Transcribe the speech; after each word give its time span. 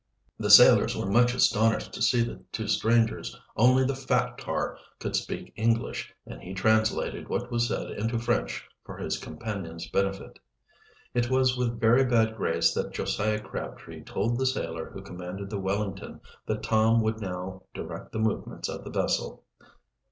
The 0.39 0.49
sailors 0.49 0.97
were 0.97 1.05
much 1.05 1.35
astonished 1.35 1.93
to 1.93 2.01
see 2.01 2.23
the 2.23 2.41
two 2.51 2.67
strangers. 2.67 3.39
Only 3.55 3.85
the 3.85 3.93
fat 3.93 4.39
tar 4.39 4.79
could 4.97 5.15
speak 5.15 5.53
English, 5.55 6.11
and 6.25 6.41
he 6.41 6.55
translated 6.55 7.29
what 7.29 7.51
was 7.51 7.67
said 7.67 7.91
into 7.91 8.17
French 8.17 8.67
for 8.83 8.97
his 8.97 9.19
companion's 9.19 9.87
benefit. 9.91 10.39
It 11.13 11.29
was 11.29 11.55
with 11.55 11.79
very 11.79 12.03
bad 12.03 12.35
grace 12.35 12.73
that 12.73 12.93
Josiah 12.93 13.41
Crabtree 13.41 14.03
told 14.03 14.39
the 14.39 14.47
sailor 14.47 14.89
who 14.89 15.03
commanded 15.03 15.51
the 15.51 15.59
Wellington 15.59 16.19
that 16.47 16.63
Tom 16.63 17.01
would 17.01 17.21
now 17.21 17.61
direct 17.75 18.11
the 18.11 18.17
movements 18.17 18.69
of 18.69 18.83
the 18.83 18.89
vessel. 18.89 19.43